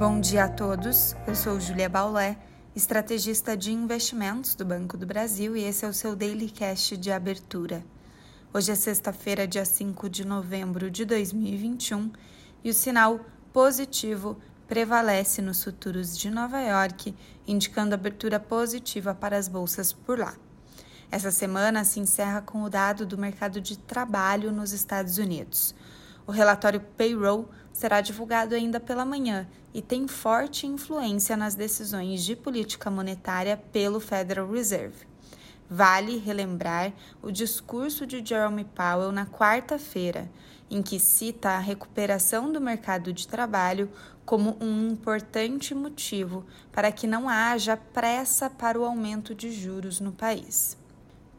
[0.00, 1.14] Bom dia a todos.
[1.26, 2.38] Eu sou Julia Baulé,
[2.74, 7.12] estrategista de investimentos do Banco do Brasil e esse é o seu Daily Cash de
[7.12, 7.84] abertura.
[8.50, 12.12] Hoje é sexta-feira, dia 5 de novembro de 2021
[12.64, 13.20] e o sinal
[13.52, 17.14] positivo prevalece nos futuros de Nova York,
[17.46, 20.34] indicando abertura positiva para as bolsas por lá.
[21.10, 25.74] Essa semana se encerra com o dado do mercado de trabalho nos Estados Unidos.
[26.30, 32.36] O relatório Payroll será divulgado ainda pela manhã e tem forte influência nas decisões de
[32.36, 35.08] política monetária pelo Federal Reserve.
[35.68, 40.30] Vale relembrar o discurso de Jerome Powell na quarta-feira,
[40.70, 43.90] em que cita a recuperação do mercado de trabalho
[44.24, 50.12] como um importante motivo para que não haja pressa para o aumento de juros no
[50.12, 50.78] país.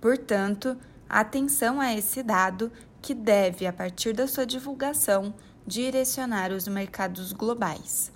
[0.01, 0.75] Portanto,
[1.07, 2.69] atenção a esse dado
[3.01, 5.33] que deve, a partir da sua divulgação,
[5.65, 8.11] direcionar os mercados globais.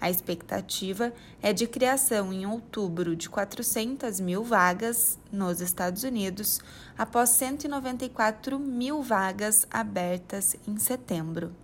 [0.00, 6.58] A expectativa é de criação em outubro de 400 mil vagas nos Estados Unidos,
[6.96, 11.54] após 194 mil vagas abertas em setembro.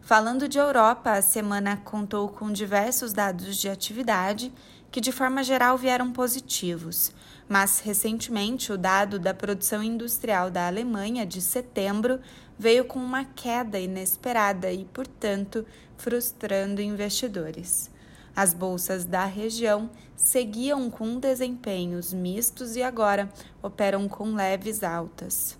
[0.00, 4.52] Falando de Europa, a semana contou com diversos dados de atividade
[4.90, 7.12] que, de forma geral, vieram positivos,
[7.48, 12.18] mas recentemente o dado da produção industrial da Alemanha de setembro
[12.58, 15.64] veio com uma queda inesperada e, portanto,
[15.96, 17.90] frustrando investidores.
[18.34, 23.30] As bolsas da região seguiam com desempenhos mistos e agora
[23.62, 25.58] operam com leves altas.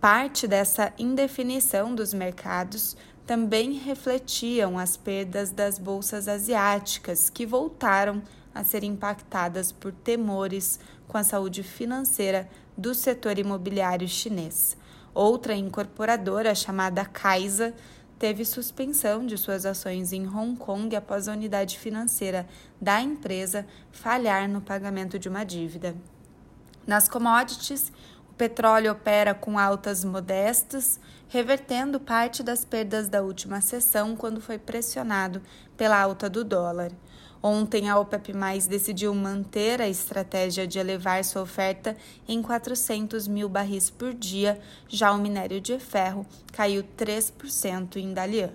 [0.00, 8.22] Parte dessa indefinição dos mercados também refletiam as perdas das bolsas asiáticas, que voltaram
[8.54, 14.76] a ser impactadas por temores com a saúde financeira do setor imobiliário chinês.
[15.14, 17.74] Outra incorporadora, chamada Kaisa,
[18.18, 22.46] teve suspensão de suas ações em Hong Kong após a unidade financeira
[22.80, 25.94] da empresa falhar no pagamento de uma dívida.
[26.86, 27.90] Nas commodities,
[28.34, 34.58] o petróleo opera com altas modestas, revertendo parte das perdas da última sessão quando foi
[34.58, 35.40] pressionado
[35.76, 36.90] pela alta do dólar.
[37.40, 38.32] Ontem, a OPEP
[38.68, 41.96] decidiu manter a estratégia de elevar sua oferta
[42.26, 48.50] em 400 mil barris por dia, já o minério de ferro caiu 3% em Dalian.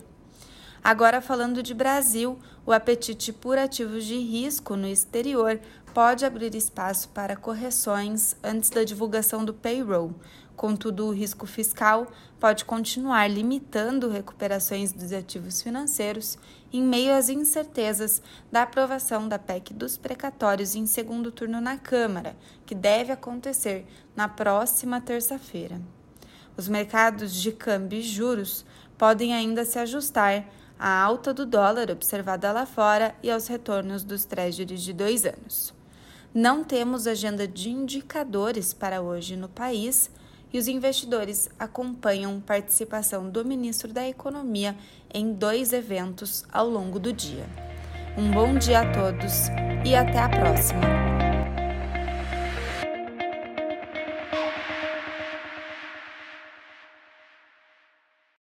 [0.83, 5.59] Agora, falando de Brasil, o apetite por ativos de risco no exterior
[5.93, 10.13] pode abrir espaço para correções antes da divulgação do payroll.
[10.55, 12.07] Contudo, o risco fiscal
[12.39, 16.37] pode continuar limitando recuperações dos ativos financeiros
[16.71, 22.35] em meio às incertezas da aprovação da PEC dos precatórios em segundo turno na Câmara,
[22.65, 23.85] que deve acontecer
[24.15, 25.81] na próxima terça-feira.
[26.57, 28.65] Os mercados de câmbio e juros
[28.97, 30.45] podem ainda se ajustar
[30.79, 35.73] à alta do dólar observada lá fora e aos retornos dos treasuries de dois anos.
[36.33, 40.09] Não temos agenda de indicadores para hoje no país
[40.53, 44.75] e os investidores acompanham participação do ministro da Economia
[45.13, 47.45] em dois eventos ao longo do dia.
[48.17, 49.49] Um bom dia a todos
[49.85, 51.18] e até a próxima!